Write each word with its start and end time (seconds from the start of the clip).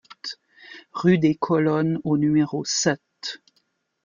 Rue 0.93 1.19
des 1.19 1.35
Colonnes 1.35 1.99
au 2.03 2.17
numéro 2.17 2.65
sept 2.65 3.43